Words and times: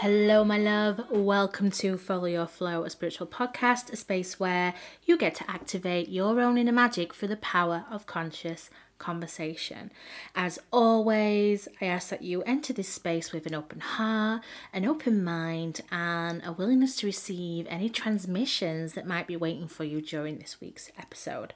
Hello, 0.00 0.44
my 0.44 0.56
love. 0.56 1.02
Welcome 1.10 1.70
to 1.72 1.98
Follow 1.98 2.24
Your 2.24 2.46
Flow, 2.46 2.84
a 2.84 2.90
spiritual 2.90 3.26
podcast, 3.26 3.92
a 3.92 3.96
space 3.96 4.40
where 4.40 4.72
you 5.04 5.18
get 5.18 5.34
to 5.34 5.50
activate 5.50 6.08
your 6.08 6.40
own 6.40 6.56
inner 6.56 6.72
magic 6.72 7.12
through 7.12 7.28
the 7.28 7.36
power 7.36 7.84
of 7.90 8.06
conscious 8.06 8.70
conversation. 9.00 9.90
As 10.36 10.60
always, 10.72 11.66
I 11.80 11.86
ask 11.86 12.10
that 12.10 12.22
you 12.22 12.42
enter 12.42 12.72
this 12.72 12.88
space 12.88 13.32
with 13.32 13.46
an 13.46 13.54
open 13.54 13.80
heart, 13.80 14.42
an 14.72 14.84
open 14.84 15.24
mind, 15.24 15.80
and 15.90 16.40
a 16.44 16.52
willingness 16.52 16.94
to 16.96 17.06
receive 17.06 17.66
any 17.68 17.88
transmissions 17.88 18.92
that 18.92 19.08
might 19.08 19.26
be 19.26 19.36
waiting 19.36 19.66
for 19.66 19.82
you 19.82 20.00
during 20.00 20.38
this 20.38 20.60
week's 20.60 20.92
episode. 20.96 21.52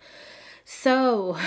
So, 0.67 1.35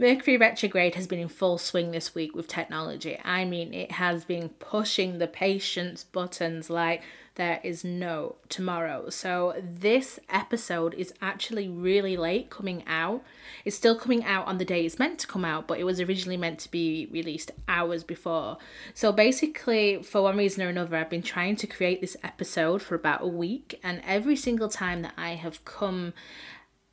Mercury 0.00 0.36
retrograde 0.36 0.96
has 0.96 1.06
been 1.06 1.20
in 1.20 1.28
full 1.28 1.56
swing 1.56 1.92
this 1.92 2.12
week 2.12 2.34
with 2.34 2.48
technology. 2.48 3.16
I 3.24 3.44
mean, 3.44 3.72
it 3.72 3.92
has 3.92 4.24
been 4.24 4.48
pushing 4.48 5.18
the 5.18 5.28
patience 5.28 6.02
buttons 6.02 6.68
like 6.68 7.02
there 7.38 7.60
is 7.62 7.84
no 7.84 8.36
tomorrow. 8.50 9.08
So, 9.08 9.54
this 9.62 10.20
episode 10.28 10.92
is 10.92 11.14
actually 11.22 11.68
really 11.68 12.16
late 12.16 12.50
coming 12.50 12.84
out. 12.86 13.22
It's 13.64 13.76
still 13.76 13.96
coming 13.96 14.24
out 14.24 14.46
on 14.46 14.58
the 14.58 14.64
day 14.64 14.84
it's 14.84 14.98
meant 14.98 15.18
to 15.20 15.26
come 15.26 15.44
out, 15.44 15.66
but 15.66 15.78
it 15.78 15.84
was 15.84 16.00
originally 16.00 16.36
meant 16.36 16.58
to 16.60 16.70
be 16.70 17.08
released 17.10 17.52
hours 17.66 18.04
before. 18.04 18.58
So, 18.92 19.12
basically, 19.12 20.02
for 20.02 20.20
one 20.20 20.36
reason 20.36 20.62
or 20.62 20.68
another, 20.68 20.96
I've 20.96 21.08
been 21.08 21.22
trying 21.22 21.56
to 21.56 21.66
create 21.66 22.00
this 22.00 22.16
episode 22.22 22.82
for 22.82 22.94
about 22.94 23.22
a 23.22 23.28
week, 23.28 23.80
and 23.82 24.02
every 24.04 24.36
single 24.36 24.68
time 24.68 25.02
that 25.02 25.14
I 25.16 25.30
have 25.30 25.64
come 25.64 26.12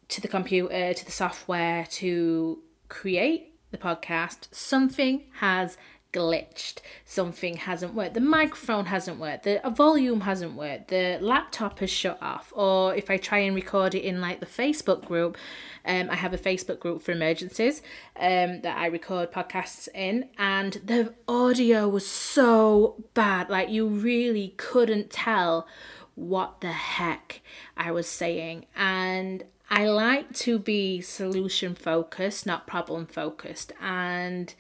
to 0.08 0.22
the 0.22 0.28
computer, 0.28 0.94
to 0.94 1.06
the 1.06 1.12
software 1.12 1.86
to 1.92 2.60
create 2.88 3.56
the 3.72 3.78
podcast, 3.78 4.48
something 4.52 5.24
has 5.40 5.78
glitched. 6.16 6.78
Something 7.04 7.58
hasn't 7.58 7.94
worked. 7.94 8.14
The 8.14 8.22
microphone 8.22 8.86
hasn't 8.86 9.20
worked. 9.20 9.44
The 9.44 9.60
volume 9.76 10.22
hasn't 10.22 10.54
worked. 10.54 10.88
The 10.88 11.18
laptop 11.22 11.80
has 11.80 11.90
shut 11.90 12.18
off. 12.22 12.54
Or 12.56 12.96
if 12.96 13.10
I 13.10 13.18
try 13.18 13.40
and 13.40 13.54
record 13.54 13.94
it 13.94 14.04
in 14.04 14.22
like 14.22 14.40
the 14.40 14.46
Facebook 14.46 15.06
group, 15.06 15.38
um, 15.86 16.10
I 16.10 16.16
have 16.16 16.34
a 16.34 16.38
Facebook 16.38 16.80
group 16.80 17.02
for 17.02 17.12
emergencies 17.12 17.82
um, 18.16 18.62
that 18.62 18.78
I 18.78 18.88
record 18.88 19.32
podcasts 19.32 19.88
in, 19.94 20.30
and 20.38 20.74
the 20.86 21.14
audio 21.28 21.88
was 21.88 22.08
so 22.08 23.04
bad. 23.14 23.50
Like 23.50 23.70
you 23.70 23.88
really 23.88 24.54
couldn't 24.58 25.10
tell 25.10 25.68
what 26.16 26.62
the 26.62 26.72
heck 26.72 27.42
I 27.76 27.92
was 27.92 28.08
saying. 28.08 28.66
And 28.76 29.44
I 29.70 29.88
like 29.88 30.34
to 30.34 30.60
be 30.60 31.02
solution 31.02 31.76
focused, 31.76 32.46
not 32.46 32.68
problem 32.68 33.06
focused. 33.06 33.74
And 33.82 34.54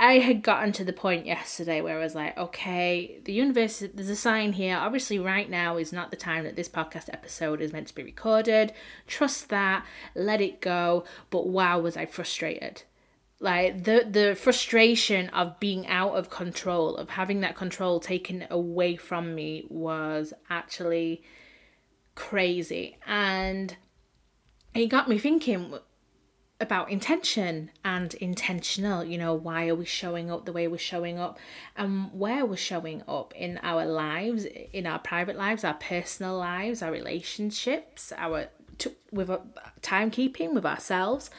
I 0.00 0.18
had 0.18 0.42
gotten 0.42 0.70
to 0.72 0.84
the 0.84 0.92
point 0.92 1.26
yesterday 1.26 1.80
where 1.80 1.98
I 1.98 2.02
was 2.02 2.14
like, 2.14 2.38
okay, 2.38 3.18
the 3.24 3.32
universe, 3.32 3.82
there's 3.92 4.08
a 4.08 4.14
sign 4.16 4.52
here. 4.52 4.76
Obviously, 4.76 5.18
right 5.18 5.50
now 5.50 5.76
is 5.76 5.92
not 5.92 6.10
the 6.10 6.16
time 6.16 6.44
that 6.44 6.54
this 6.54 6.68
podcast 6.68 7.08
episode 7.12 7.60
is 7.60 7.72
meant 7.72 7.88
to 7.88 7.94
be 7.94 8.04
recorded. 8.04 8.72
Trust 9.08 9.48
that, 9.48 9.84
let 10.14 10.40
it 10.40 10.60
go. 10.60 11.04
But 11.30 11.48
wow, 11.48 11.80
was 11.80 11.96
I 11.96 12.06
frustrated. 12.06 12.84
Like 13.40 13.84
the 13.84 14.06
the 14.08 14.36
frustration 14.36 15.28
of 15.30 15.58
being 15.58 15.86
out 15.88 16.14
of 16.14 16.30
control, 16.30 16.96
of 16.96 17.10
having 17.10 17.40
that 17.40 17.56
control 17.56 17.98
taken 17.98 18.46
away 18.50 18.96
from 18.96 19.34
me 19.34 19.64
was 19.68 20.32
actually 20.48 21.22
crazy. 22.14 22.98
And 23.06 23.76
it 24.74 24.86
got 24.86 25.08
me 25.08 25.18
thinking 25.18 25.74
about 26.60 26.90
intention 26.90 27.70
and 27.84 28.14
intentional 28.14 29.04
you 29.04 29.16
know 29.16 29.32
why 29.32 29.68
are 29.68 29.76
we 29.76 29.84
showing 29.84 30.28
up 30.28 30.44
the 30.44 30.52
way 30.52 30.66
we're 30.66 30.76
showing 30.76 31.16
up 31.16 31.38
and 31.76 32.10
where 32.12 32.44
we're 32.44 32.56
showing 32.56 33.00
up 33.06 33.32
in 33.36 33.60
our 33.62 33.86
lives 33.86 34.44
in 34.72 34.84
our 34.84 34.98
private 34.98 35.36
lives 35.36 35.62
our 35.62 35.74
personal 35.74 36.36
lives 36.36 36.82
our 36.82 36.90
relationships 36.90 38.12
our 38.16 38.48
t- 38.78 38.96
with 39.12 39.30
our 39.30 39.42
timekeeping 39.82 40.54
with 40.54 40.64
ourselves. 40.64 41.30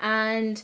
And 0.00 0.62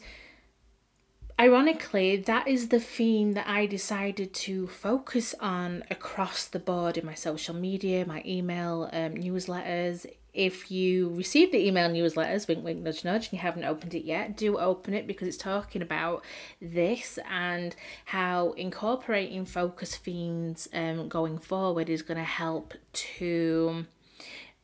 ironically 1.39 2.17
that 2.17 2.47
is 2.47 2.69
the 2.69 2.81
theme 2.81 3.33
that 3.33 3.47
i 3.49 3.67
decided 3.67 4.33
to 4.33 4.67
focus 4.67 5.35
on 5.41 5.83
across 5.91 6.47
the 6.47 6.59
board 6.59 6.97
in 6.97 7.05
my 7.05 7.15
social 7.15 7.55
media 7.55 8.05
my 8.07 8.23
email 8.27 8.89
um, 8.93 9.15
newsletters. 9.15 10.07
If 10.33 10.71
you 10.71 11.11
receive 11.11 11.53
the 11.53 11.65
email 11.65 11.89
newsletters, 11.89 12.49
wink, 12.49 12.65
wink, 12.65 12.83
nudge, 12.83 13.05
nudge, 13.05 13.27
and 13.27 13.35
you 13.35 13.39
haven't 13.39 13.65
opened 13.65 13.95
it 13.95 14.05
yet, 14.05 14.37
do 14.37 14.59
open 14.59 14.93
it 14.93 15.07
because 15.07 15.29
it's 15.29 15.37
talking 15.37 15.81
about 15.81 16.25
this 16.61 17.21
and 17.31 17.77
how 18.07 18.51
incorporating 18.53 19.45
focus 19.45 19.95
themes 19.95 20.69
um, 20.75 21.09
going 21.09 21.39
forward 21.39 21.89
is 21.89 22.03
going 22.03 22.19
to 22.19 22.25
help 22.25 22.75
to 22.93 23.87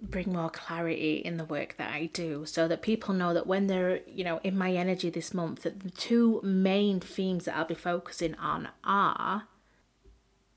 bring 0.03 0.33
more 0.33 0.51
clarity 0.51 1.17
in 1.17 1.37
the 1.37 1.45
work 1.45 1.77
that 1.77 1.93
I 1.93 2.07
do 2.07 2.47
so 2.47 2.67
that 2.69 2.83
people 2.83 3.15
know 3.15 3.35
that 3.35 3.47
when 3.47 3.67
they're, 3.67 4.01
you 4.07 4.25
know, 4.25 4.41
in 4.43 4.57
my 4.57 4.73
energy 4.73 5.11
this 5.11 5.35
month, 5.35 5.63
that 5.63 5.81
the 5.81 5.91
two 5.91 6.41
main 6.43 7.01
themes 7.01 7.45
that 7.45 7.57
I'll 7.57 7.65
be 7.65 7.75
focusing 7.75 8.35
on 8.37 8.69
are 8.83 9.45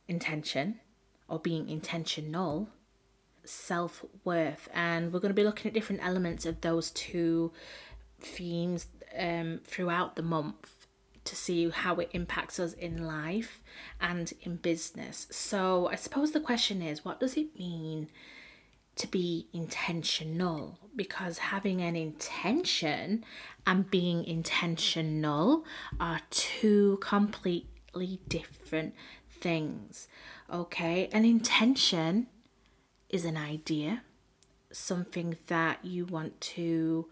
intention 0.07 0.79
or 1.27 1.39
being 1.39 1.69
intentional 1.69 2.69
self 3.45 4.05
worth, 4.23 4.69
and 4.73 5.11
we're 5.11 5.19
going 5.19 5.29
to 5.29 5.35
be 5.35 5.43
looking 5.43 5.67
at 5.67 5.73
different 5.73 6.03
elements 6.03 6.45
of 6.45 6.61
those 6.61 6.91
two 6.91 7.51
themes 8.19 8.87
um, 9.17 9.59
throughout 9.65 10.15
the 10.15 10.23
month 10.23 10.87
to 11.25 11.35
see 11.35 11.69
how 11.69 11.95
it 11.95 12.09
impacts 12.13 12.59
us 12.59 12.73
in 12.73 13.05
life 13.05 13.61
and 13.99 14.33
in 14.41 14.57
business. 14.57 15.27
So, 15.31 15.87
I 15.87 15.95
suppose 15.95 16.31
the 16.31 16.39
question 16.39 16.81
is 16.81 17.05
what 17.05 17.19
does 17.19 17.37
it 17.37 17.57
mean 17.57 18.09
to 18.95 19.07
be 19.07 19.47
intentional? 19.53 20.79
Because 20.95 21.37
having 21.39 21.81
an 21.81 21.95
intention 21.95 23.25
and 23.65 23.89
being 23.89 24.23
intentional 24.25 25.65
are 25.99 26.21
two 26.29 26.99
completely 27.01 28.19
different 28.27 28.93
things. 29.39 30.07
Okay, 30.51 31.09
an 31.11 31.25
intention 31.25 32.27
is 33.09 33.25
an 33.25 33.37
idea, 33.37 34.03
something 34.71 35.37
that 35.47 35.83
you 35.83 36.05
want 36.05 36.39
to 36.41 37.07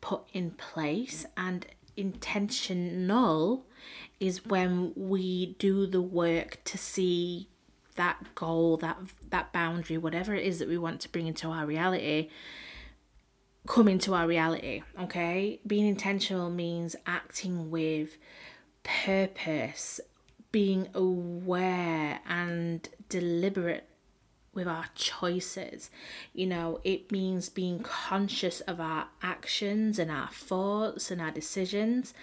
put 0.00 0.22
in 0.32 0.50
place, 0.52 1.26
and 1.36 1.66
intentional 1.96 3.66
is 4.20 4.44
when 4.44 4.92
we 4.94 5.56
do 5.58 5.86
the 5.86 6.02
work 6.02 6.58
to 6.64 6.76
see 6.78 7.48
that 7.96 8.34
goal, 8.34 8.76
that 8.78 8.98
that 9.30 9.52
boundary, 9.52 9.98
whatever 9.98 10.34
it 10.34 10.44
is 10.44 10.58
that 10.58 10.68
we 10.68 10.78
want 10.78 11.00
to 11.02 11.08
bring 11.08 11.26
into 11.26 11.48
our 11.48 11.66
reality, 11.66 12.30
come 13.66 13.88
into 13.88 14.14
our 14.14 14.26
reality. 14.26 14.82
Okay, 15.00 15.60
being 15.66 15.86
intentional 15.86 16.50
means 16.50 16.96
acting 17.06 17.70
with 17.70 18.16
purpose, 18.82 20.00
being 20.52 20.88
aware 20.94 22.20
and 22.28 22.88
deliberate 23.08 23.88
with 24.56 24.66
our 24.66 24.86
choices. 24.94 25.90
You 26.32 26.46
know, 26.46 26.80
it 26.82 27.12
means 27.12 27.48
being 27.48 27.80
conscious 27.80 28.60
of 28.62 28.80
our 28.80 29.08
actions 29.22 29.98
and 29.98 30.10
our 30.10 30.30
thoughts 30.30 31.10
and 31.10 31.20
our 31.20 31.30
decisions 31.30 32.14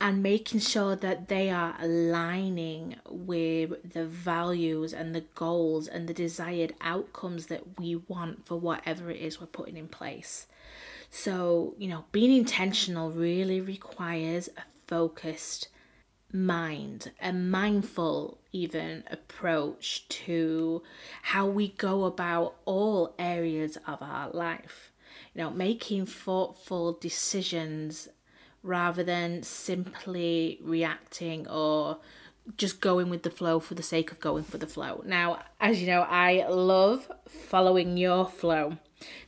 and 0.00 0.22
making 0.22 0.60
sure 0.60 0.94
that 0.94 1.28
they 1.28 1.50
are 1.50 1.74
aligning 1.80 2.96
with 3.08 3.92
the 3.92 4.04
values 4.04 4.92
and 4.92 5.14
the 5.14 5.24
goals 5.34 5.88
and 5.88 6.06
the 6.06 6.14
desired 6.14 6.74
outcomes 6.80 7.46
that 7.46 7.78
we 7.78 7.96
want 7.96 8.46
for 8.46 8.58
whatever 8.58 9.10
it 9.10 9.20
is 9.20 9.40
we're 9.40 9.46
putting 9.46 9.76
in 9.76 9.88
place. 9.88 10.46
So, 11.08 11.74
you 11.78 11.88
know, 11.88 12.04
being 12.12 12.36
intentional 12.36 13.10
really 13.10 13.60
requires 13.60 14.48
a 14.56 14.62
focused 14.86 15.68
mind, 16.32 17.12
a 17.20 17.32
mindful 17.32 18.38
even 18.52 19.04
approach 19.10 20.06
to 20.08 20.82
how 21.22 21.46
we 21.46 21.68
go 21.68 22.04
about 22.04 22.56
all 22.64 23.14
areas 23.18 23.78
of 23.86 24.02
our 24.02 24.30
life. 24.30 24.92
You 25.34 25.42
know, 25.42 25.50
making 25.50 26.06
thoughtful 26.06 26.92
decisions 26.92 28.08
rather 28.62 29.02
than 29.02 29.42
simply 29.42 30.58
reacting 30.62 31.46
or 31.48 31.98
just 32.56 32.80
going 32.80 33.10
with 33.10 33.22
the 33.22 33.30
flow 33.30 33.58
for 33.58 33.74
the 33.74 33.82
sake 33.82 34.12
of 34.12 34.20
going 34.20 34.44
for 34.44 34.58
the 34.58 34.66
flow. 34.66 35.02
Now, 35.04 35.42
as 35.60 35.80
you 35.80 35.88
know, 35.88 36.02
I 36.02 36.46
love 36.48 37.10
following 37.28 37.96
your 37.96 38.26
flow. 38.26 38.78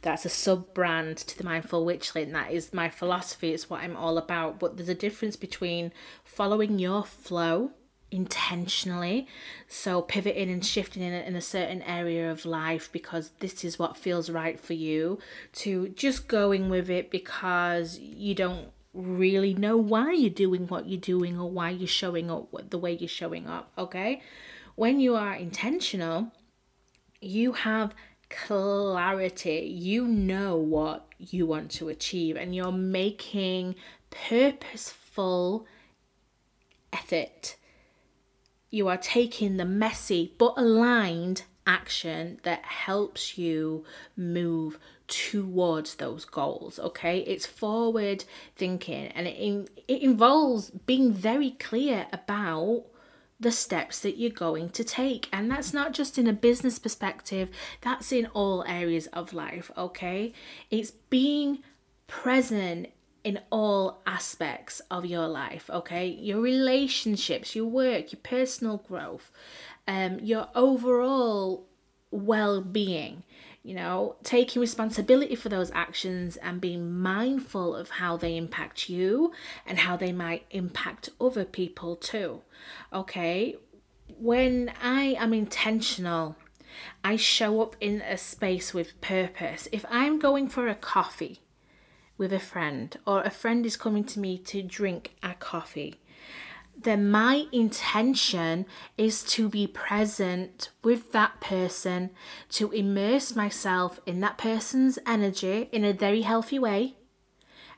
That's 0.03 0.25
a 0.25 0.31
sub 0.31 0.73
brand 0.73 1.19
to 1.19 1.37
the 1.37 1.45
Mindful 1.45 1.85
Witchling. 1.85 2.33
That 2.33 2.53
is 2.53 2.73
my 2.73 2.89
philosophy, 2.89 3.53
it's 3.53 3.69
what 3.69 3.83
I'm 3.83 3.97
all 3.97 4.19
about. 4.19 4.59
But 4.59 4.77
there's 4.77 4.89
a 4.89 4.95
difference 4.95 5.37
between 5.37 5.93
following 6.25 6.79
your 6.79 7.05
flow 7.05 7.73
intentionally. 8.11 9.27
So 9.67 10.01
pivoting 10.03 10.51
and 10.51 10.65
shifting 10.65 11.03
in 11.03 11.13
a, 11.13 11.21
in 11.21 11.37
a 11.37 11.43
certain 11.43 11.83
area 11.83 12.31
of 12.31 12.47
life 12.47 12.89
because 12.93 13.33
this 13.41 13.65
is 13.65 13.79
what 13.79 13.97
feels 13.97 14.31
right 14.31 14.59
for 14.59 14.73
you, 14.73 15.19
to 15.55 15.89
just 15.91 16.29
going 16.29 16.71
with 16.71 16.89
it 16.89 17.11
because 17.11 17.99
you 17.99 18.35
don't 18.35 18.69
really 18.99 19.55
know 19.55 19.77
why 19.77 20.13
you're 20.13 20.31
doing 20.31 20.67
what 20.67 20.89
you're 20.89 21.01
doing 21.01 21.39
or 21.39 21.51
why 21.51 21.71
you're 21.71 21.87
showing 21.87 22.31
up 22.31 22.49
the 22.71 22.79
way 22.79 22.93
you're 22.93 23.09
showing 23.09 23.47
up, 23.47 23.73
okay? 23.79 24.23
When 24.75 25.01
you 25.01 25.15
are 25.15 25.35
intentional, 25.35 26.33
you 27.21 27.53
have 27.53 27.95
clarity. 28.29 29.73
You 29.75 30.07
know 30.07 30.57
what 30.57 31.07
you 31.19 31.47
want 31.47 31.71
to 31.73 31.89
achieve 31.89 32.37
and 32.37 32.55
you're 32.55 32.73
making 32.73 33.75
purposeful 34.11 35.67
effort 36.93 37.57
you 38.71 38.89
are 38.89 38.97
taking 38.97 39.57
the 39.57 39.65
messy 39.65 40.35
but 40.39 40.55
aligned 40.57 41.43
action 41.67 42.41
that 42.43 42.65
helps 42.65 43.39
you 43.39 43.85
move 44.17 44.79
towards 45.09 45.97
those 45.97 46.25
goals 46.25 46.79
okay? 46.79 47.19
It's 47.21 47.47
forward 47.47 48.25
thinking 48.57 49.07
and 49.09 49.27
it, 49.27 49.37
in, 49.37 49.69
it 49.89 50.03
involves 50.03 50.71
being 50.71 51.13
very 51.13 51.51
clear 51.53 52.07
about 52.13 52.85
the 53.41 53.53
steps 53.53 54.01
that 54.01 54.19
you're 54.19 54.31
going 54.31 54.69
to 54.71 54.83
take. 54.83 55.29
And 55.33 55.49
that's 55.51 55.73
not 55.73 55.93
just 55.93 56.19
in 56.19 56.27
a 56.27 56.33
business 56.33 56.79
perspective 56.79 57.49
that's 57.81 58.13
in 58.13 58.27
all 58.27 58.65
areas 58.67 59.07
of 59.09 59.33
life 59.33 59.71
okay? 59.77 60.33
It's 60.71 60.91
being 60.91 61.63
present 62.07 62.89
in 63.25 63.41
all 63.51 64.01
aspects 64.07 64.81
of 64.91 65.05
your 65.05 65.29
life, 65.29 65.69
okay? 65.71 66.07
Your 66.07 66.41
relationships, 66.41 67.55
your 67.55 67.67
work, 67.67 68.13
your 68.13 68.21
personal 68.23 68.79
growth, 68.79 69.31
um, 69.87 70.19
your 70.21 70.49
overall 70.55 71.67
well 72.11 72.63
being, 72.63 73.23
you 73.63 73.75
know, 73.75 74.17
taking 74.23 74.61
responsibility 74.61 75.35
for 75.35 75.49
those 75.49 75.71
actions 75.73 76.37
and 76.39 76.61
being 76.61 76.99
mindful 76.99 77.75
of 77.75 77.91
how 77.91 78.17
they 78.17 78.37
impact 78.37 78.89
you 78.89 79.33
and 79.67 79.79
how 79.79 79.97
they 79.97 80.13
might 80.13 80.47
impact 80.51 81.11
other 81.21 81.45
people 81.45 81.97
too, 81.97 82.41
okay? 82.93 83.57
When 84.19 84.73
I 84.83 85.17
am 85.19 85.35
intentional, 85.35 86.37
I 87.05 87.17
show 87.17 87.61
up 87.61 87.77
in 87.81 88.01
a 88.03 88.17
space 88.17 88.73
with 88.73 89.01
purpose. 89.01 89.69
If 89.73 89.85
I'm 89.91 90.19
going 90.19 90.49
for 90.49 90.69
a 90.69 90.75
coffee, 90.75 91.41
with 92.19 92.33
a 92.33 92.41
friend 92.41 92.99
or 93.07 93.23
a 93.23 93.31
friend 93.31 93.65
is 93.65 93.77
coming 93.77 94.05
to 94.05 94.19
me 94.19 94.37
to 94.39 94.61
drink 94.61 95.15
a 95.23 95.35
coffee, 95.35 96.01
then 96.81 97.11
my 97.11 97.47
intention 97.51 98.67
is 98.97 99.23
to 99.25 99.49
be 99.49 99.67
present 99.67 100.71
with 100.83 101.13
that 101.13 101.41
person, 101.41 102.11
to 102.51 102.71
immerse 102.71 103.35
myself 103.35 104.01
in 104.07 104.21
that 104.21 104.39
person's 104.39 104.99
energy 105.07 105.69
in 105.73 105.85
a 105.85 105.93
very 105.93 106.23
healthy 106.23 106.59
way, 106.59 106.95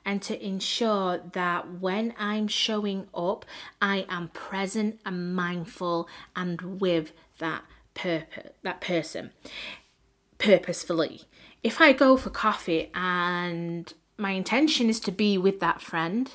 and 0.04 0.22
to 0.22 0.44
ensure 0.44 1.18
that 1.32 1.80
when 1.80 2.14
I'm 2.18 2.48
showing 2.48 3.06
up, 3.14 3.44
I 3.80 4.06
am 4.08 4.28
present 4.28 5.00
and 5.04 5.34
mindful 5.34 6.08
and 6.34 6.80
with 6.80 7.12
that 7.38 7.64
purpose, 7.94 8.52
that 8.62 8.80
person 8.80 9.30
purposefully. 10.38 11.22
If 11.62 11.80
I 11.80 11.92
go 11.92 12.16
for 12.16 12.30
coffee 12.30 12.90
and 12.94 13.92
my 14.16 14.32
intention 14.32 14.88
is 14.88 15.00
to 15.00 15.12
be 15.12 15.36
with 15.36 15.60
that 15.60 15.80
friend 15.82 16.30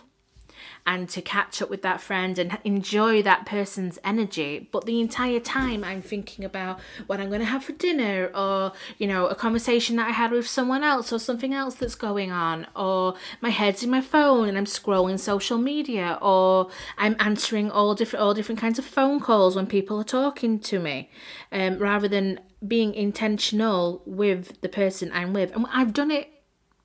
and 0.86 1.10
to 1.10 1.22
catch 1.22 1.62
up 1.62 1.70
with 1.70 1.82
that 1.82 2.02
friend 2.02 2.38
and 2.38 2.58
enjoy 2.64 3.22
that 3.24 3.46
person's 3.46 3.98
energy. 4.04 4.70
But 4.72 4.86
the 4.86 5.02
entire 5.02 5.40
time, 5.40 5.84
I'm 5.84 6.02
thinking 6.02 6.46
about 6.46 6.80
what 7.08 7.20
I'm 7.20 7.30
going 7.30 7.40
to 7.40 7.46
have 7.46 7.64
for 7.64 7.74
dinner, 7.74 8.32
or 8.34 8.74
you 8.98 9.08
know, 9.08 9.28
a 9.28 9.36
conversation 9.36 9.96
that 9.96 10.10
I 10.10 10.12
had 10.12 10.32
with 10.32 10.48
someone 10.48 10.84
else, 10.84 11.12
or 11.12 11.20
something 11.20 11.54
else 11.54 11.76
that's 11.76 11.96
going 11.96 12.32
on, 12.32 12.68
or 12.76 13.16
my 13.42 13.50
head's 13.50 13.84
in 13.84 13.90
my 13.90 14.02
phone 14.02 14.48
and 14.48 14.58
I'm 14.58 14.66
scrolling 14.66 15.20
social 15.20 15.58
media, 15.58 16.18
or 16.22 16.70
I'm 16.98 17.16
answering 17.20 17.72
all 17.72 17.96
different 17.96 18.24
all 18.24 18.34
different 18.34 18.62
kinds 18.62 18.80
of 18.80 18.86
phone 18.86 19.20
calls 19.20 19.56
when 19.56 19.68
people 19.68 20.00
are 20.00 20.04
talking 20.04 20.60
to 20.60 20.80
me, 20.80 21.10
um, 21.52 21.78
rather 21.80 22.08
than 22.08 22.40
being 22.66 22.94
intentional 22.94 24.02
with 24.06 24.62
the 24.62 24.70
person 24.70 25.12
I'm 25.14 25.34
with. 25.34 25.56
And 25.56 25.66
I've 25.72 25.94
done 25.94 26.12
it 26.12 26.30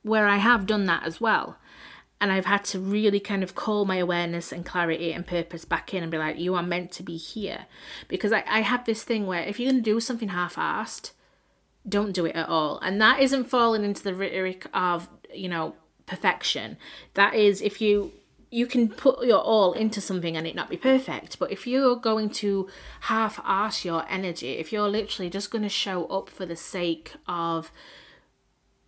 where 0.02 0.26
I 0.26 0.36
have 0.36 0.66
done 0.66 0.86
that 0.86 1.04
as 1.04 1.20
well. 1.20 1.56
And 2.20 2.30
I've 2.30 2.44
had 2.44 2.64
to 2.66 2.78
really 2.78 3.20
kind 3.20 3.42
of 3.42 3.54
call 3.54 3.86
my 3.86 3.96
awareness 3.96 4.52
and 4.52 4.66
clarity 4.66 5.12
and 5.12 5.26
purpose 5.26 5.64
back 5.64 5.94
in 5.94 6.02
and 6.02 6.12
be 6.12 6.18
like, 6.18 6.38
you 6.38 6.54
are 6.54 6.62
meant 6.62 6.92
to 6.92 7.02
be 7.02 7.16
here. 7.16 7.66
Because 8.08 8.32
I, 8.32 8.44
I 8.46 8.60
have 8.60 8.84
this 8.84 9.04
thing 9.04 9.26
where 9.26 9.42
if 9.42 9.58
you're 9.58 9.72
going 9.72 9.82
to 9.82 9.90
do 9.90 10.00
something 10.00 10.28
half 10.28 10.56
assed, 10.56 11.12
don't 11.88 12.12
do 12.12 12.26
it 12.26 12.36
at 12.36 12.48
all. 12.48 12.78
And 12.80 13.00
that 13.00 13.20
isn't 13.20 13.44
falling 13.44 13.84
into 13.84 14.02
the 14.02 14.14
rhetoric 14.14 14.66
of, 14.74 15.08
you 15.32 15.48
know, 15.48 15.74
perfection. 16.06 16.76
That 17.14 17.34
is 17.34 17.62
if 17.62 17.80
you 17.80 18.12
you 18.50 18.66
can 18.66 18.88
put 18.88 19.24
your 19.24 19.38
all 19.38 19.72
into 19.74 20.00
something 20.00 20.36
and 20.36 20.44
it 20.44 20.56
not 20.56 20.68
be 20.68 20.76
perfect. 20.76 21.38
But 21.38 21.52
if 21.52 21.68
you're 21.68 21.94
going 21.94 22.30
to 22.30 22.68
half 23.02 23.40
ass 23.44 23.84
your 23.84 24.04
energy, 24.08 24.54
if 24.54 24.72
you're 24.72 24.88
literally 24.88 25.30
just 25.30 25.52
going 25.52 25.62
to 25.62 25.68
show 25.68 26.06
up 26.06 26.28
for 26.28 26.44
the 26.44 26.56
sake 26.56 27.12
of 27.28 27.70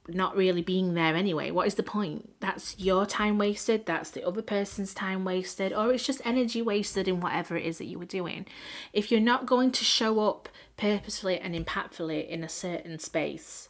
not 0.09 0.37
really 0.37 0.63
being 0.63 0.95
there 0.95 1.15
anyway. 1.15 1.51
What 1.51 1.67
is 1.67 1.77
the 1.77 1.83
point? 1.83 2.31
That's 2.41 2.79
your 2.79 3.07
time 3.07 3.39
wasted, 3.39 3.87
that's 3.87 4.11
the 4.11 4.27
other 4.27 4.43
person's 4.43 4.95
time 4.95 5.25
wasted, 5.25 5.73
or 5.73 5.93
it's 5.93 6.07
just 6.07 6.21
energy 6.25 6.61
wasted 6.61 7.07
in 7.07 7.21
whatever 7.21 7.57
it 7.57 7.65
is 7.65 7.79
that 7.79 7.87
you 7.87 7.99
were 7.99 8.05
doing. 8.05 8.47
If 8.93 9.11
you're 9.11 9.21
not 9.21 9.47
going 9.47 9.71
to 9.73 9.85
show 9.85 10.21
up 10.21 10.49
purposefully 10.77 11.39
and 11.39 11.55
impactfully 11.55 12.29
in 12.29 12.43
a 12.43 12.49
certain 12.49 12.99
space 12.99 13.69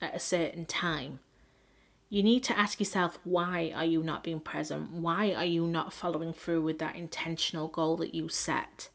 at 0.00 0.14
a 0.14 0.20
certain 0.20 0.64
time, 0.64 1.20
you 2.08 2.22
need 2.22 2.44
to 2.44 2.58
ask 2.58 2.80
yourself 2.80 3.18
why 3.24 3.72
are 3.74 3.84
you 3.84 4.02
not 4.02 4.22
being 4.22 4.40
present? 4.40 4.90
Why 4.92 5.32
are 5.32 5.44
you 5.44 5.66
not 5.66 5.92
following 5.92 6.32
through 6.32 6.62
with 6.62 6.78
that 6.78 6.96
intentional 6.96 7.68
goal 7.68 7.96
that 7.98 8.14
you 8.14 8.28
set? 8.28 8.88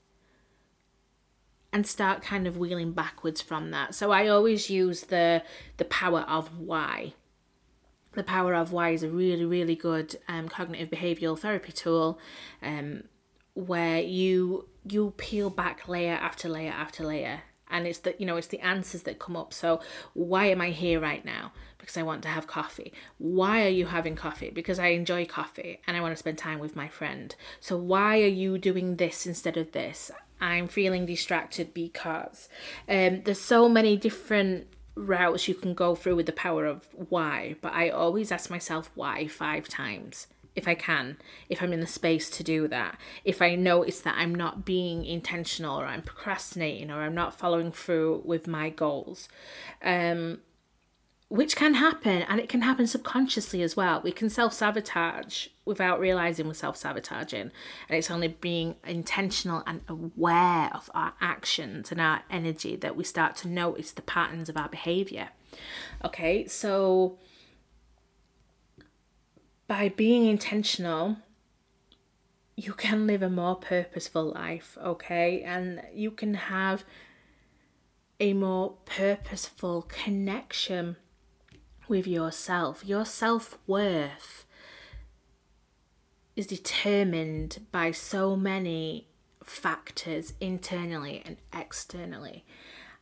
And 1.71 1.85
start 1.85 2.21
kind 2.21 2.47
of 2.47 2.57
wheeling 2.57 2.93
backwards 2.93 3.41
from 3.41 3.71
that. 3.71 3.93
So 3.93 4.11
I 4.11 4.27
always 4.27 4.69
use 4.69 5.03
the 5.03 5.43
the 5.77 5.85
power 5.85 6.21
of 6.21 6.57
why. 6.57 7.13
The 8.13 8.23
power 8.23 8.55
of 8.55 8.71
why 8.71 8.89
is 8.89 9.03
a 9.03 9.09
really 9.09 9.45
really 9.45 9.75
good 9.75 10.17
um, 10.27 10.49
cognitive 10.49 10.89
behavioral 10.89 11.37
therapy 11.37 11.71
tool, 11.71 12.19
um, 12.61 13.03
where 13.53 14.01
you 14.01 14.67
you 14.87 15.13
peel 15.17 15.49
back 15.49 15.87
layer 15.87 16.15
after 16.15 16.49
layer 16.49 16.71
after 16.71 17.05
layer, 17.05 17.43
and 17.69 17.85
it's 17.85 17.99
the 17.99 18.15
you 18.17 18.25
know 18.25 18.37
it's 18.37 18.47
the 18.47 18.59
answers 18.61 19.03
that 19.03 19.19
come 19.19 19.37
up. 19.37 19.53
So 19.53 19.79
why 20.13 20.45
am 20.45 20.61
I 20.61 20.71
here 20.71 20.99
right 20.99 21.23
now? 21.23 21.51
Because 21.77 21.97
I 21.97 22.03
want 22.03 22.23
to 22.23 22.29
have 22.29 22.47
coffee. 22.47 22.91
Why 23.19 23.63
are 23.63 23.69
you 23.69 23.85
having 23.85 24.15
coffee? 24.15 24.49
Because 24.49 24.79
I 24.79 24.87
enjoy 24.87 25.25
coffee 25.25 25.79
and 25.87 25.95
I 25.95 26.01
want 26.01 26.11
to 26.11 26.17
spend 26.17 26.37
time 26.37 26.59
with 26.59 26.75
my 26.75 26.89
friend. 26.89 27.33
So 27.61 27.77
why 27.77 28.21
are 28.21 28.27
you 28.27 28.57
doing 28.57 28.97
this 28.97 29.25
instead 29.25 29.55
of 29.55 29.71
this? 29.71 30.11
I'm 30.41 30.67
feeling 30.67 31.05
distracted 31.05 31.73
because 31.73 32.49
um, 32.87 33.23
there's 33.23 33.41
so 33.41 33.67
many 33.67 33.97
different 33.97 34.67
routes 34.95 35.47
you 35.47 35.55
can 35.55 35.73
go 35.73 35.95
through 35.95 36.15
with 36.15 36.25
the 36.25 36.31
power 36.31 36.65
of 36.65 36.87
why, 36.93 37.55
but 37.61 37.73
I 37.73 37.89
always 37.89 38.31
ask 38.31 38.49
myself 38.49 38.91
why 38.95 39.27
five 39.27 39.67
times 39.67 40.27
if 40.55 40.67
I 40.67 40.75
can, 40.75 41.17
if 41.47 41.61
I'm 41.61 41.73
in 41.73 41.79
the 41.79 41.87
space 41.87 42.29
to 42.31 42.43
do 42.43 42.67
that. 42.67 42.97
If 43.23 43.41
I 43.41 43.55
notice 43.55 44.01
that 44.01 44.15
I'm 44.17 44.35
not 44.35 44.65
being 44.65 45.05
intentional 45.05 45.79
or 45.79 45.85
I'm 45.85 46.01
procrastinating 46.01 46.91
or 46.91 47.01
I'm 47.01 47.15
not 47.15 47.37
following 47.37 47.71
through 47.71 48.23
with 48.25 48.47
my 48.47 48.69
goals. 48.69 49.29
Um, 49.81 50.39
which 51.29 51.55
can 51.55 51.75
happen 51.75 52.23
and 52.23 52.39
it 52.39 52.49
can 52.49 52.61
happen 52.61 52.87
subconsciously 52.87 53.61
as 53.61 53.77
well. 53.77 54.01
We 54.03 54.11
can 54.11 54.29
self 54.29 54.51
sabotage 54.51 55.47
without 55.63 55.99
realizing 55.99 56.47
we're 56.47 56.55
self 56.55 56.75
sabotaging, 56.75 57.51
and 57.87 57.97
it's 57.97 58.09
only 58.09 58.27
being 58.27 58.75
intentional 58.85 59.63
and 59.67 59.81
aware 59.87 60.71
of 60.73 60.89
our 60.95 61.13
actions 61.21 61.91
and 61.91 62.01
our 62.01 62.23
energy 62.29 62.75
that 62.77 62.95
we 62.95 63.03
start 63.03 63.35
to 63.37 63.47
notice 63.47 63.91
the 63.91 64.01
patterns 64.01 64.49
of 64.49 64.57
our 64.57 64.69
behavior. 64.69 65.29
Okay, 66.03 66.47
so 66.47 67.19
by 69.67 69.89
being 69.89 70.25
intentional, 70.25 71.17
you 72.57 72.73
can 72.73 73.05
live 73.05 73.21
a 73.21 73.29
more 73.29 73.55
purposeful 73.55 74.33
life, 74.33 74.79
okay, 74.83 75.43
and 75.43 75.83
you 75.93 76.09
can 76.09 76.33
have 76.33 76.83
a 78.19 78.33
more 78.33 78.77
purposeful 78.85 79.83
connection 79.83 80.97
with 81.89 82.07
yourself. 82.07 82.85
Your 82.85 83.05
self 83.05 83.57
worth 83.67 84.45
is 86.35 86.47
determined 86.47 87.65
by 87.71 87.91
so 87.91 88.35
many 88.35 89.07
factors 89.43 90.33
internally 90.39 91.21
and 91.25 91.37
externally. 91.53 92.45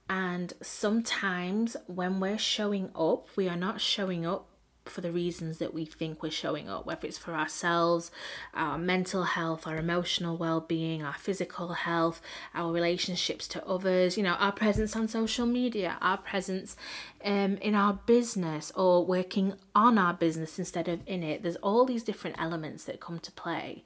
And 0.09 0.53
sometimes 0.61 1.75
when 1.87 2.19
we're 2.19 2.37
showing 2.37 2.89
up, 2.95 3.27
we 3.35 3.49
are 3.49 3.57
not 3.57 3.81
showing 3.81 4.25
up 4.25 4.46
for 4.89 5.01
the 5.01 5.11
reasons 5.11 5.57
that 5.57 5.73
we 5.73 5.85
think 5.85 6.21
we're 6.21 6.31
showing 6.31 6.69
up, 6.69 6.85
whether 6.85 7.07
it's 7.07 7.17
for 7.17 7.33
ourselves, 7.33 8.11
our 8.53 8.77
mental 8.77 9.23
health, 9.23 9.67
our 9.67 9.77
emotional 9.77 10.37
well 10.37 10.61
being, 10.61 11.03
our 11.03 11.13
physical 11.13 11.73
health, 11.73 12.21
our 12.53 12.71
relationships 12.71 13.47
to 13.49 13.65
others, 13.65 14.17
you 14.17 14.23
know, 14.23 14.33
our 14.33 14.51
presence 14.51 14.95
on 14.95 15.07
social 15.07 15.45
media, 15.45 15.97
our 16.01 16.17
presence 16.17 16.75
um, 17.23 17.57
in 17.57 17.75
our 17.75 17.93
business 18.05 18.71
or 18.75 19.05
working 19.05 19.53
on 19.75 19.97
our 19.97 20.13
business 20.13 20.59
instead 20.59 20.87
of 20.87 21.01
in 21.05 21.23
it. 21.23 21.43
There's 21.43 21.55
all 21.57 21.85
these 21.85 22.03
different 22.03 22.37
elements 22.39 22.85
that 22.85 22.99
come 22.99 23.19
to 23.19 23.31
play 23.31 23.83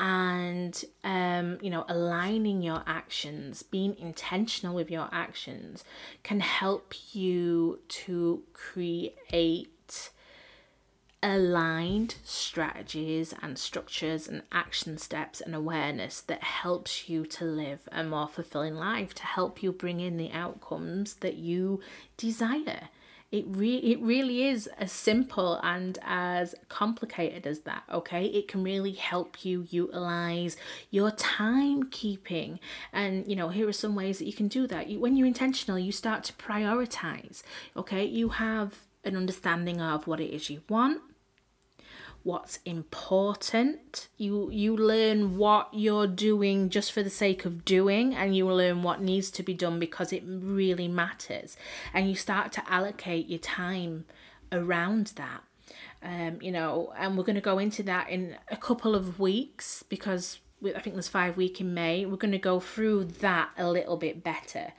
and 0.00 0.86
um, 1.04 1.58
you 1.60 1.68
know 1.68 1.84
aligning 1.88 2.62
your 2.62 2.82
actions 2.86 3.62
being 3.62 3.94
intentional 3.98 4.74
with 4.74 4.90
your 4.90 5.08
actions 5.12 5.84
can 6.22 6.40
help 6.40 6.94
you 7.12 7.78
to 7.88 8.42
create 8.54 10.10
aligned 11.22 12.14
strategies 12.24 13.34
and 13.42 13.58
structures 13.58 14.26
and 14.26 14.42
action 14.50 14.96
steps 14.96 15.40
and 15.40 15.54
awareness 15.54 16.20
that 16.22 16.42
helps 16.42 17.08
you 17.08 17.26
to 17.26 17.44
live 17.44 17.80
a 17.92 18.02
more 18.02 18.28
fulfilling 18.28 18.74
life 18.74 19.12
to 19.14 19.24
help 19.24 19.62
you 19.62 19.70
bring 19.70 20.00
in 20.00 20.16
the 20.16 20.32
outcomes 20.32 21.14
that 21.16 21.34
you 21.34 21.80
desire 22.16 22.88
it 23.32 23.44
re- 23.46 23.76
it 23.76 24.00
really 24.00 24.48
is 24.48 24.66
as 24.78 24.90
simple 24.90 25.60
and 25.62 25.98
as 26.02 26.54
complicated 26.68 27.46
as 27.46 27.60
that, 27.60 27.84
okay? 27.92 28.24
It 28.24 28.48
can 28.48 28.64
really 28.64 28.92
help 28.92 29.44
you 29.44 29.66
utilize 29.70 30.56
your 30.90 31.12
timekeeping. 31.12 32.58
And, 32.92 33.28
you 33.28 33.36
know, 33.36 33.50
here 33.50 33.68
are 33.68 33.72
some 33.72 33.94
ways 33.94 34.18
that 34.18 34.26
you 34.26 34.32
can 34.32 34.48
do 34.48 34.66
that. 34.66 34.88
You, 34.88 34.98
when 34.98 35.16
you're 35.16 35.28
intentional, 35.28 35.78
you 35.78 35.92
start 35.92 36.24
to 36.24 36.32
prioritize, 36.32 37.44
okay? 37.76 38.04
You 38.04 38.30
have 38.30 38.80
an 39.04 39.16
understanding 39.16 39.80
of 39.80 40.08
what 40.08 40.20
it 40.20 40.34
is 40.34 40.50
you 40.50 40.62
want, 40.68 41.00
what's 42.22 42.58
important. 42.64 44.08
You 44.16 44.50
you 44.50 44.76
learn 44.76 45.36
what 45.36 45.68
you're 45.72 46.06
doing 46.06 46.70
just 46.70 46.92
for 46.92 47.02
the 47.02 47.10
sake 47.10 47.44
of 47.44 47.64
doing 47.64 48.14
and 48.14 48.36
you 48.36 48.50
learn 48.50 48.82
what 48.82 49.00
needs 49.00 49.30
to 49.32 49.42
be 49.42 49.54
done 49.54 49.78
because 49.78 50.12
it 50.12 50.22
really 50.26 50.88
matters. 50.88 51.56
And 51.94 52.08
you 52.08 52.14
start 52.14 52.52
to 52.52 52.70
allocate 52.70 53.28
your 53.28 53.38
time 53.38 54.04
around 54.52 55.12
that. 55.16 55.42
Um, 56.02 56.38
you 56.40 56.50
know, 56.50 56.92
and 56.96 57.16
we're 57.16 57.24
going 57.24 57.34
to 57.34 57.42
go 57.42 57.58
into 57.58 57.82
that 57.84 58.08
in 58.08 58.36
a 58.50 58.56
couple 58.56 58.94
of 58.94 59.20
weeks 59.20 59.82
because 59.82 60.38
I 60.64 60.80
think 60.80 60.94
there's 60.94 61.08
five 61.08 61.36
week 61.36 61.60
in 61.60 61.74
May. 61.74 62.04
We're 62.04 62.16
going 62.16 62.32
to 62.32 62.38
go 62.38 62.60
through 62.60 63.04
that 63.20 63.50
a 63.56 63.70
little 63.70 63.96
bit 63.96 64.22
better 64.22 64.72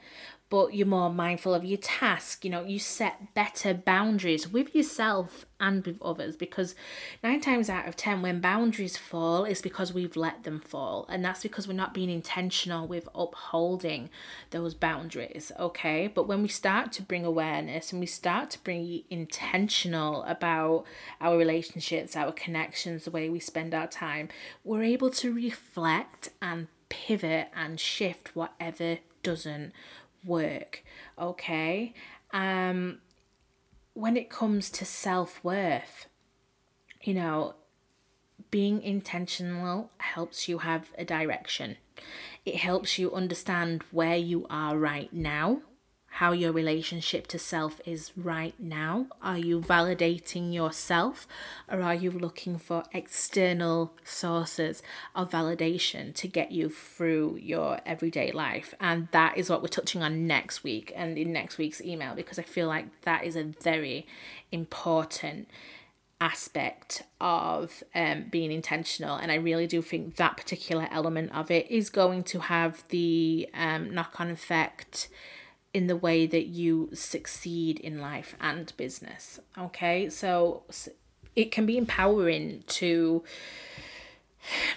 but 0.52 0.74
you're 0.74 0.86
more 0.86 1.08
mindful 1.08 1.54
of 1.54 1.64
your 1.64 1.78
task. 1.78 2.44
You 2.44 2.50
know, 2.50 2.62
you 2.62 2.78
set 2.78 3.32
better 3.32 3.72
boundaries 3.72 4.46
with 4.46 4.74
yourself 4.74 5.46
and 5.58 5.86
with 5.86 5.96
others 6.02 6.36
because 6.36 6.74
nine 7.22 7.40
times 7.40 7.70
out 7.70 7.88
of 7.88 7.96
ten, 7.96 8.20
when 8.20 8.42
boundaries 8.42 8.98
fall, 8.98 9.46
it's 9.46 9.62
because 9.62 9.94
we've 9.94 10.14
let 10.14 10.44
them 10.44 10.60
fall, 10.60 11.06
and 11.08 11.24
that's 11.24 11.42
because 11.42 11.66
we're 11.66 11.72
not 11.72 11.94
being 11.94 12.10
intentional 12.10 12.86
with 12.86 13.08
upholding 13.14 14.10
those 14.50 14.74
boundaries. 14.74 15.50
Okay, 15.58 16.06
but 16.06 16.28
when 16.28 16.42
we 16.42 16.48
start 16.48 16.92
to 16.92 17.02
bring 17.02 17.24
awareness 17.24 17.90
and 17.90 17.98
we 17.98 18.06
start 18.06 18.50
to 18.50 18.58
bring 18.62 19.04
intentional 19.08 20.22
about 20.24 20.84
our 21.18 21.38
relationships, 21.38 22.14
our 22.14 22.30
connections, 22.30 23.06
the 23.06 23.10
way 23.10 23.30
we 23.30 23.40
spend 23.40 23.72
our 23.72 23.86
time, 23.86 24.28
we're 24.64 24.82
able 24.82 25.08
to 25.08 25.32
reflect 25.32 25.71
and 26.40 26.68
pivot 26.88 27.48
and 27.54 27.80
shift 27.80 28.34
whatever 28.34 28.98
doesn't 29.22 29.72
work, 30.24 30.84
okay? 31.18 31.94
Um, 32.32 32.98
when 33.94 34.16
it 34.16 34.30
comes 34.30 34.70
to 34.70 34.84
self 34.84 35.42
worth, 35.44 36.06
you 37.02 37.14
know, 37.14 37.54
being 38.50 38.82
intentional 38.82 39.90
helps 39.98 40.48
you 40.48 40.58
have 40.58 40.92
a 40.98 41.04
direction. 41.04 41.76
It 42.44 42.56
helps 42.56 42.98
you 42.98 43.12
understand 43.14 43.82
where 43.90 44.16
you 44.16 44.46
are 44.50 44.76
right 44.76 45.12
now 45.12 45.62
how 46.16 46.32
your 46.32 46.52
relationship 46.52 47.26
to 47.26 47.38
self 47.38 47.80
is 47.86 48.12
right 48.18 48.54
now. 48.58 49.06
Are 49.22 49.38
you 49.38 49.60
validating 49.60 50.52
yourself 50.52 51.26
or 51.70 51.80
are 51.80 51.94
you 51.94 52.10
looking 52.10 52.58
for 52.58 52.84
external 52.92 53.94
sources 54.04 54.82
of 55.14 55.30
validation 55.30 56.14
to 56.16 56.28
get 56.28 56.52
you 56.52 56.68
through 56.68 57.38
your 57.40 57.80
everyday 57.86 58.30
life? 58.30 58.74
And 58.78 59.08
that 59.12 59.38
is 59.38 59.48
what 59.48 59.62
we're 59.62 59.68
touching 59.68 60.02
on 60.02 60.26
next 60.26 60.62
week 60.62 60.92
and 60.94 61.16
in 61.16 61.32
next 61.32 61.56
week's 61.56 61.80
email 61.80 62.14
because 62.14 62.38
I 62.38 62.42
feel 62.42 62.68
like 62.68 62.88
that 63.02 63.24
is 63.24 63.34
a 63.34 63.44
very 63.44 64.06
important 64.52 65.48
aspect 66.20 67.04
of 67.22 67.82
um, 67.96 68.26
being 68.30 68.52
intentional 68.52 69.16
and 69.16 69.32
i 69.32 69.34
really 69.34 69.66
do 69.66 69.82
think 69.82 70.14
that 70.14 70.36
particular 70.36 70.86
element 70.92 71.32
of 71.34 71.50
it 71.50 71.68
is 71.68 71.90
going 71.90 72.22
to 72.22 72.38
have 72.38 72.86
the 72.90 73.48
um, 73.54 73.92
knock-on 73.92 74.30
effect 74.30 75.08
in 75.74 75.86
the 75.86 75.96
way 75.96 76.26
that 76.26 76.46
you 76.46 76.90
succeed 76.92 77.78
in 77.80 78.00
life 78.00 78.36
and 78.40 78.72
business. 78.76 79.40
Okay, 79.58 80.10
so 80.10 80.62
it 81.34 81.50
can 81.50 81.66
be 81.66 81.78
empowering 81.78 82.64
to 82.66 83.22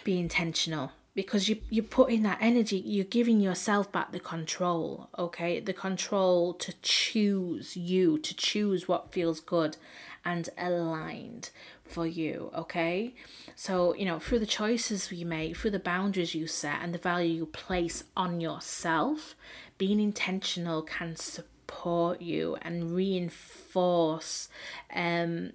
be 0.04 0.20
intentional 0.20 0.92
because 1.16 1.50
you 1.50 1.58
you 1.70 1.82
put 1.82 2.12
in 2.12 2.24
that 2.24 2.38
energy 2.40 2.78
you're 2.78 3.04
giving 3.04 3.40
yourself 3.40 3.92
back 3.92 4.12
the 4.12 4.20
control 4.20 5.10
okay 5.18 5.60
the 5.60 5.74
control 5.74 6.54
to 6.54 6.74
choose 6.82 7.76
you 7.76 8.18
to 8.20 8.36
choose 8.36 8.88
what 8.88 9.12
feels 9.12 9.40
good 9.40 9.78
and 10.24 10.50
aligned 10.58 11.50
for 11.86 12.08
you 12.08 12.52
okay 12.56 13.14
so 13.56 13.94
you 13.96 14.06
know 14.06 14.20
through 14.20 14.40
the 14.40 14.46
choices 14.46 15.12
you 15.12 15.26
make 15.26 15.56
through 15.56 15.70
the 15.70 15.80
boundaries 15.80 16.34
you 16.34 16.48
set 16.48 16.80
and 16.82 16.94
the 16.94 16.98
value 16.98 17.32
you 17.32 17.46
place 17.46 18.04
on 18.18 18.42
yourself 18.42 19.36
being 19.78 20.00
intentional 20.00 20.82
can 20.82 21.16
support 21.16 22.22
you 22.22 22.58
and 22.62 22.92
reinforce 22.96 24.50
um, 24.94 25.52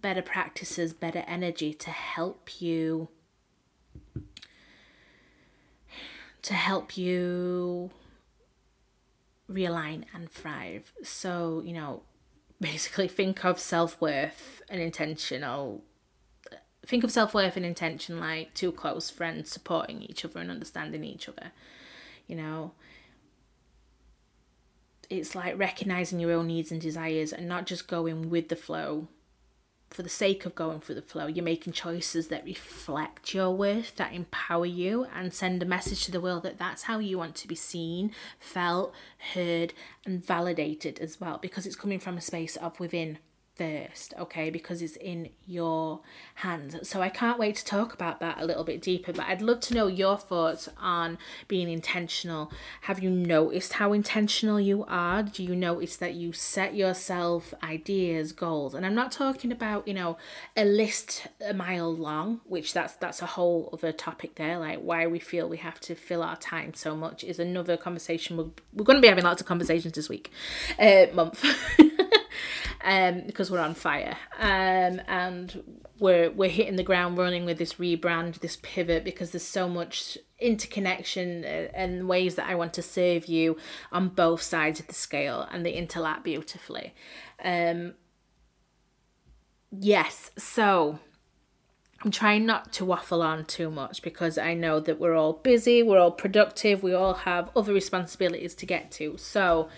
better 0.00 0.22
practices, 0.22 0.92
better 0.92 1.24
energy 1.26 1.74
to 1.74 1.90
help 1.90 2.60
you 2.60 3.08
to 6.40 6.54
help 6.54 6.96
you 6.96 7.90
realign 9.50 10.04
and 10.14 10.30
thrive. 10.30 10.92
So, 11.02 11.62
you 11.64 11.72
know, 11.72 12.02
basically 12.60 13.08
think 13.08 13.44
of 13.44 13.58
self-worth 13.58 14.62
and 14.68 14.80
intentional 14.80 15.82
think 16.86 17.04
of 17.04 17.12
self-worth 17.12 17.56
and 17.56 17.66
intention 17.66 18.18
like 18.18 18.54
two 18.54 18.72
close 18.72 19.10
friends 19.10 19.50
supporting 19.50 20.00
each 20.02 20.24
other 20.24 20.40
and 20.40 20.50
understanding 20.50 21.04
each 21.04 21.28
other. 21.28 21.52
You 22.26 22.36
know, 22.36 22.72
it's 25.10 25.34
like 25.34 25.58
recognizing 25.58 26.18
your 26.18 26.32
own 26.32 26.46
needs 26.46 26.72
and 26.72 26.80
desires 26.80 27.30
and 27.32 27.46
not 27.46 27.66
just 27.66 27.88
going 27.88 28.30
with 28.30 28.48
the 28.48 28.56
flow 28.56 29.08
for 29.90 30.02
the 30.02 30.08
sake 30.08 30.44
of 30.44 30.54
going 30.54 30.80
through 30.80 30.94
the 30.96 31.02
flow. 31.02 31.26
You're 31.26 31.44
making 31.44 31.72
choices 31.72 32.28
that 32.28 32.44
reflect 32.44 33.34
your 33.34 33.50
worth, 33.50 33.96
that 33.96 34.12
empower 34.12 34.66
you, 34.66 35.06
and 35.14 35.32
send 35.32 35.62
a 35.62 35.66
message 35.66 36.04
to 36.04 36.10
the 36.10 36.20
world 36.20 36.42
that 36.42 36.58
that's 36.58 36.82
how 36.82 36.98
you 36.98 37.18
want 37.18 37.34
to 37.36 37.48
be 37.48 37.54
seen, 37.54 38.12
felt, 38.38 38.94
heard, 39.34 39.72
and 40.04 40.24
validated 40.24 40.98
as 40.98 41.20
well, 41.20 41.38
because 41.40 41.66
it's 41.66 41.76
coming 41.76 41.98
from 41.98 42.16
a 42.16 42.20
space 42.20 42.56
of 42.56 42.78
within 42.78 43.18
first, 43.58 44.14
okay, 44.18 44.48
because 44.48 44.80
it's 44.80 44.96
in 44.96 45.30
your 45.46 46.00
hands. 46.36 46.88
So 46.88 47.02
I 47.02 47.08
can't 47.08 47.38
wait 47.38 47.56
to 47.56 47.64
talk 47.64 47.92
about 47.92 48.20
that 48.20 48.38
a 48.40 48.46
little 48.46 48.64
bit 48.64 48.80
deeper, 48.80 49.12
but 49.12 49.26
I'd 49.26 49.42
love 49.42 49.60
to 49.60 49.74
know 49.74 49.88
your 49.88 50.16
thoughts 50.16 50.68
on 50.78 51.18
being 51.48 51.68
intentional. 51.68 52.52
Have 52.82 53.02
you 53.02 53.10
noticed 53.10 53.74
how 53.74 53.92
intentional 53.92 54.60
you 54.60 54.84
are? 54.86 55.24
Do 55.24 55.42
you 55.42 55.56
notice 55.56 55.96
that 55.96 56.14
you 56.14 56.32
set 56.32 56.74
yourself 56.74 57.52
ideas, 57.62 58.32
goals? 58.32 58.74
And 58.74 58.86
I'm 58.86 58.94
not 58.94 59.10
talking 59.10 59.50
about, 59.50 59.88
you 59.88 59.94
know, 59.94 60.16
a 60.56 60.64
list 60.64 61.26
a 61.44 61.52
mile 61.52 61.92
long, 61.92 62.40
which 62.44 62.72
that's 62.72 62.94
that's 62.94 63.20
a 63.20 63.26
whole 63.26 63.70
other 63.72 63.90
topic 63.92 64.36
there, 64.36 64.58
like 64.58 64.78
why 64.78 65.06
we 65.06 65.18
feel 65.18 65.48
we 65.48 65.56
have 65.58 65.80
to 65.80 65.96
fill 65.96 66.22
our 66.22 66.36
time 66.36 66.74
so 66.74 66.96
much 66.96 67.24
is 67.24 67.40
another 67.40 67.76
conversation. 67.76 68.36
We're, 68.36 68.50
we're 68.72 68.84
going 68.84 68.98
to 68.98 69.02
be 69.02 69.08
having 69.08 69.24
lots 69.24 69.40
of 69.40 69.48
conversations 69.48 69.94
this 69.94 70.08
week, 70.08 70.30
uh, 70.78 71.06
month. 71.12 71.44
um, 72.88 73.22
because 73.26 73.50
we're 73.50 73.60
on 73.60 73.74
fire. 73.74 74.16
Um, 74.38 75.00
and 75.06 75.80
we're 76.00 76.30
we're 76.30 76.48
hitting 76.48 76.76
the 76.76 76.82
ground 76.82 77.18
running 77.18 77.44
with 77.44 77.58
this 77.58 77.74
rebrand, 77.74 78.40
this 78.40 78.56
pivot, 78.62 79.04
because 79.04 79.30
there's 79.30 79.44
so 79.44 79.68
much 79.68 80.16
interconnection 80.40 81.44
uh, 81.44 81.68
and 81.74 82.08
ways 82.08 82.36
that 82.36 82.48
I 82.48 82.54
want 82.54 82.72
to 82.74 82.82
serve 82.82 83.26
you 83.26 83.58
on 83.92 84.08
both 84.08 84.40
sides 84.40 84.80
of 84.80 84.86
the 84.86 84.94
scale, 84.94 85.46
and 85.52 85.66
they 85.66 85.74
interlap 85.74 86.24
beautifully. 86.24 86.94
Um, 87.44 87.94
yes, 89.70 90.32
so. 90.36 90.98
I'm 92.00 92.12
trying 92.12 92.46
not 92.46 92.72
to 92.74 92.84
waffle 92.84 93.22
on 93.22 93.44
too 93.44 93.72
much 93.72 94.02
because 94.02 94.38
I 94.38 94.54
know 94.54 94.78
that 94.78 95.00
we're 95.00 95.16
all 95.16 95.32
busy, 95.32 95.82
we're 95.82 95.98
all 95.98 96.12
productive, 96.12 96.80
we 96.80 96.94
all 96.94 97.14
have 97.14 97.50
other 97.56 97.72
responsibilities 97.72 98.54
to 98.54 98.66
get 98.66 98.92
to. 98.92 99.16
So, 99.16 99.68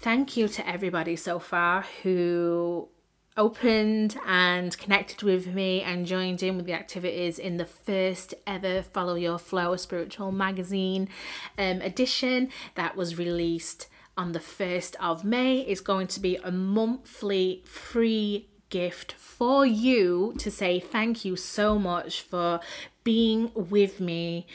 thank 0.00 0.36
you 0.36 0.48
to 0.48 0.68
everybody 0.68 1.16
so 1.16 1.38
far 1.38 1.84
who 2.02 2.88
opened 3.36 4.16
and 4.26 4.76
connected 4.78 5.22
with 5.22 5.46
me 5.46 5.82
and 5.82 6.06
joined 6.06 6.42
in 6.42 6.56
with 6.56 6.66
the 6.66 6.72
activities 6.72 7.38
in 7.38 7.56
the 7.56 7.64
first 7.64 8.34
ever 8.46 8.82
Follow 8.82 9.14
Your 9.14 9.38
Flow 9.38 9.76
Spiritual 9.76 10.32
Magazine 10.32 11.08
um, 11.56 11.80
edition 11.82 12.50
that 12.74 12.96
was 12.96 13.18
released 13.18 13.88
on 14.16 14.32
the 14.32 14.40
1st 14.40 14.96
of 15.00 15.24
May. 15.24 15.60
It's 15.60 15.80
going 15.80 16.08
to 16.08 16.20
be 16.20 16.36
a 16.36 16.50
monthly 16.50 17.62
free 17.64 18.48
gift 18.70 19.12
for 19.12 19.64
you 19.64 20.34
to 20.38 20.50
say 20.50 20.78
thank 20.78 21.24
you 21.24 21.36
so 21.36 21.78
much 21.78 22.22
for 22.22 22.60
being 23.04 23.50
with 23.54 24.00
me 24.00 24.46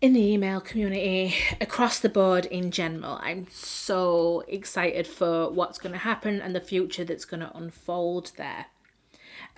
in 0.00 0.14
the 0.14 0.32
email 0.32 0.60
community 0.60 1.34
across 1.60 1.98
the 1.98 2.08
board 2.08 2.46
in 2.46 2.70
general. 2.70 3.18
I'm 3.20 3.46
so 3.50 4.44
excited 4.48 5.06
for 5.06 5.50
what's 5.50 5.78
going 5.78 5.92
to 5.92 5.98
happen 5.98 6.40
and 6.40 6.54
the 6.54 6.60
future 6.60 7.04
that's 7.04 7.24
going 7.24 7.40
to 7.40 7.56
unfold 7.56 8.32
there. 8.36 8.66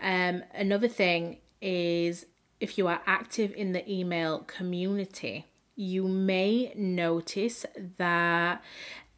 Um, 0.00 0.42
another 0.52 0.88
thing 0.88 1.38
is 1.60 2.26
if 2.58 2.76
you 2.76 2.88
are 2.88 3.02
active 3.06 3.52
in 3.54 3.72
the 3.72 3.88
email 3.90 4.40
community, 4.40 5.46
you 5.76 6.06
may 6.08 6.72
notice 6.76 7.64
that 7.98 8.62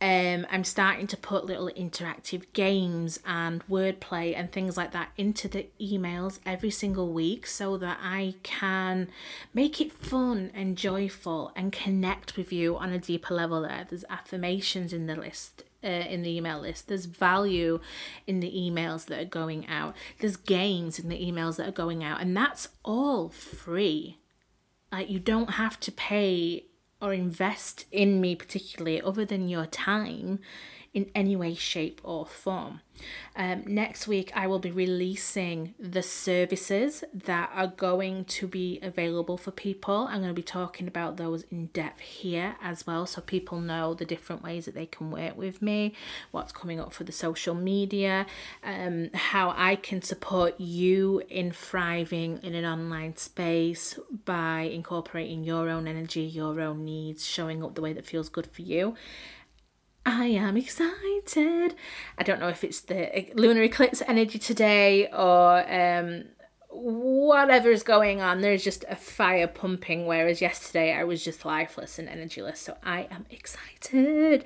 um, 0.05 0.47
I'm 0.51 0.65
starting 0.65 1.07
to 1.07 1.17
put 1.17 1.47
little 1.47 1.71
interactive 1.71 2.45
games 2.53 3.19
and 3.25 3.67
wordplay 3.69 4.39
and 4.39 4.53
things 4.53 4.77
like 4.77 4.93
that 4.93 5.09
into 5.17 5.49
the 5.49 5.67
emails 5.81 6.41
every 6.45 6.71
single 6.71 7.11
week 7.11 7.47
so 7.47 7.79
that 7.79 7.99
I 8.03 8.35
can 8.43 9.09
make 9.55 9.81
it 9.81 9.93
fun 9.93 10.51
and 10.53 10.77
joyful 10.77 11.53
and 11.57 11.73
connect 11.73 12.37
with 12.37 12.53
you 12.53 12.77
on 12.77 12.93
a 12.93 12.99
deeper 12.99 13.33
level 13.33 13.63
there. 13.63 13.87
There's 13.89 14.05
affirmations 14.11 14.93
in 14.93 15.07
the 15.07 15.17
list. 15.17 15.65
Uh, 15.83 15.87
in 15.87 16.23
the 16.23 16.35
email 16.35 16.61
list, 16.61 16.89
there's 16.89 17.05
value 17.05 17.79
in 18.27 18.41
the 18.41 18.51
emails 18.51 19.05
that 19.07 19.21
are 19.21 19.27
going 19.27 19.67
out, 19.69 19.95
there's 20.19 20.37
games 20.37 20.99
in 20.99 21.11
the 21.11 21.19
emails 21.19 21.57
that 21.57 21.69
are 21.69 21.73
going 21.73 22.03
out, 22.03 22.23
and 22.23 22.35
that's 22.35 22.69
all 22.87 23.29
free. 23.29 24.17
Like, 24.91 25.11
you 25.11 25.19
don't 25.19 25.51
have 25.51 25.79
to 25.81 25.93
pay 25.93 26.65
or 27.05 27.13
invest 27.13 27.85
in 27.93 28.21
me 28.21 28.35
particularly 28.35 29.01
other 29.03 29.25
than 29.27 29.49
your 29.49 29.67
time 29.67 30.39
in 30.95 31.11
any 31.15 31.35
way, 31.35 31.55
shape, 31.55 32.01
or 32.05 32.25
form. 32.25 32.81
Um, 33.37 33.65
next 33.67 34.07
week, 34.07 34.31
I 34.37 34.47
will 34.47 34.61
be 34.61 34.71
releasing 34.71 35.75
the 35.79 36.03
services 36.03 37.03
that 37.13 37.51
are 37.53 37.67
going 37.67 38.25
to 38.27 38.47
be 38.47 38.79
available 38.81 39.37
for 39.37 39.51
people. 39.51 40.07
I'm 40.09 40.19
going 40.19 40.29
to 40.29 40.35
be 40.35 40.43
talking 40.43 40.87
about 40.87 41.17
those 41.17 41.43
in 41.51 41.67
depth 41.67 42.01
here 42.01 42.55
as 42.63 42.87
well, 42.87 43.07
so 43.07 43.21
people 43.21 43.59
know 43.59 43.95
the 43.95 44.05
different 44.05 44.45
ways 44.45 44.67
that 44.67 44.75
they 44.75 44.87
can 44.87 45.11
work 45.11 45.37
with 45.37 45.61
me, 45.61 45.95
what's 46.31 46.53
coming 46.53 46.79
up 46.79 46.93
for 46.93 47.03
the 47.03 47.13
social 47.13 47.57
media, 47.57 48.27
um, 48.63 49.11
how 49.13 49.53
I 49.57 49.75
can 49.75 50.01
support 50.01 50.61
you 50.61 51.23
in 51.29 51.51
thriving 51.51 52.39
in 52.45 52.55
an 52.55 52.65
online 52.65 53.17
space 53.17 53.99
by 54.25 54.61
incorporating 54.61 55.43
your 55.43 55.69
own 55.69 55.89
energy, 55.89 56.23
your 56.23 56.61
own 56.61 56.85
needs, 56.85 57.27
showing 57.27 57.65
up 57.65 57.75
the 57.75 57.83
way 57.83 57.93
that 57.93 58.07
feels 58.07 58.29
good 58.29 58.47
for 58.47 58.63
you. 58.63 58.95
I 60.07 60.27
am 60.27 60.57
excited. 60.57 61.75
I 62.19 62.23
don't 62.23 62.41
know 62.41 62.49
if 62.49 62.63
it's 62.63 62.81
the 62.81 63.31
lunar 63.35 63.63
eclipse 63.63 64.03
energy 64.07 64.39
today 64.39 65.09
or 65.11 65.65
um, 65.73 66.25
whatever 66.69 67.71
is 67.71 67.83
going 67.83 68.21
on. 68.21 68.43
There's 68.43 68.63
just 68.63 68.85
a 68.89 68.97
fire 68.97 69.47
pumping, 69.47 70.07
whereas 70.07 70.43
yesterday 70.43 70.93
I 70.93 71.05
was 71.05 71.25
just 71.25 71.47
lifeless 71.47 71.99
and 71.99 72.09
energyless. 72.09 72.59
So 72.59 72.77
I 72.85 73.09
am 73.11 73.25
excited. 73.31 74.45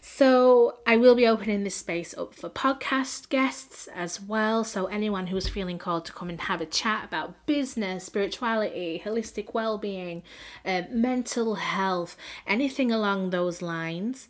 So 0.00 0.78
I 0.86 0.96
will 0.96 1.14
be 1.14 1.26
opening 1.26 1.64
this 1.64 1.74
space 1.74 2.16
up 2.16 2.34
for 2.34 2.48
podcast 2.48 3.28
guests 3.28 3.88
as 3.94 4.20
well. 4.20 4.64
So 4.64 4.86
anyone 4.86 5.26
who's 5.26 5.48
feeling 5.48 5.78
called 5.78 6.06
to 6.06 6.12
come 6.12 6.30
and 6.30 6.40
have 6.42 6.62
a 6.62 6.66
chat 6.66 7.04
about 7.04 7.44
business, 7.44 8.04
spirituality, 8.04 9.02
holistic 9.04 9.52
well 9.52 9.76
being, 9.76 10.22
uh, 10.64 10.82
mental 10.90 11.56
health, 11.56 12.16
anything 12.46 12.90
along 12.90 13.30
those 13.30 13.60
lines 13.60 14.28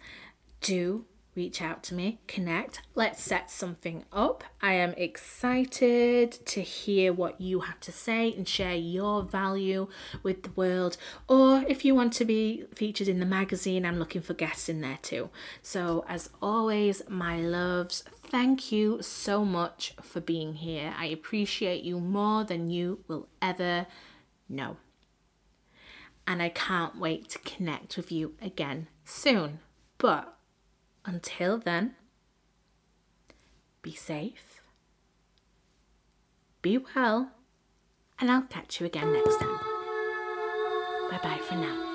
do 0.64 1.04
reach 1.34 1.60
out 1.60 1.82
to 1.82 1.94
me, 1.94 2.20
connect, 2.26 2.80
let's 2.94 3.22
set 3.22 3.50
something 3.50 4.04
up. 4.12 4.44
I 4.62 4.74
am 4.74 4.94
excited 4.96 6.32
to 6.46 6.60
hear 6.62 7.12
what 7.12 7.40
you 7.40 7.60
have 7.60 7.80
to 7.80 7.92
say 7.92 8.32
and 8.32 8.48
share 8.48 8.74
your 8.74 9.22
value 9.22 9.88
with 10.22 10.44
the 10.44 10.50
world. 10.50 10.96
Or 11.28 11.64
if 11.68 11.84
you 11.84 11.94
want 11.94 12.12
to 12.14 12.24
be 12.24 12.64
featured 12.74 13.08
in 13.08 13.20
the 13.20 13.26
magazine, 13.26 13.84
I'm 13.84 13.98
looking 13.98 14.22
for 14.22 14.34
guests 14.34 14.68
in 14.68 14.80
there 14.80 14.98
too. 15.02 15.30
So, 15.62 16.04
as 16.08 16.30
always, 16.40 17.02
my 17.08 17.40
loves, 17.40 18.04
thank 18.22 18.70
you 18.70 19.02
so 19.02 19.44
much 19.44 19.94
for 20.00 20.20
being 20.20 20.54
here. 20.54 20.94
I 20.96 21.06
appreciate 21.06 21.82
you 21.82 21.98
more 21.98 22.44
than 22.44 22.70
you 22.70 23.00
will 23.08 23.28
ever 23.42 23.86
know. 24.48 24.76
And 26.26 26.40
I 26.40 26.48
can't 26.48 26.98
wait 26.98 27.28
to 27.30 27.38
connect 27.40 27.96
with 27.96 28.10
you 28.10 28.34
again 28.40 28.86
soon. 29.04 29.58
But 29.98 30.34
until 31.04 31.58
then, 31.58 31.94
be 33.82 33.92
safe, 33.92 34.62
be 36.62 36.78
well, 36.78 37.30
and 38.18 38.30
I'll 38.30 38.42
catch 38.42 38.80
you 38.80 38.86
again 38.86 39.12
next 39.12 39.38
time. 39.38 39.58
Bye 41.10 41.20
bye 41.22 41.40
for 41.46 41.56
now. 41.56 41.93